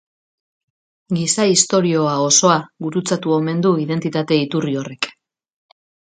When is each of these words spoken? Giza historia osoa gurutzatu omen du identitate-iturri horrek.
Giza 1.17 1.45
historia 1.51 2.15
osoa 2.29 2.57
gurutzatu 2.87 3.35
omen 3.37 3.61
du 3.67 3.75
identitate-iturri 3.85 4.77
horrek. 4.83 5.11